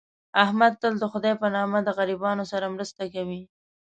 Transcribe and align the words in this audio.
احمد 0.43 0.73
تل 0.81 0.93
دخدی 1.05 1.33
په 1.41 1.47
نامه 1.55 1.79
د 1.83 1.89
غریبانو 1.97 2.43
سره 2.51 2.65
مرسته 2.75 3.03
کوي. 3.13 3.41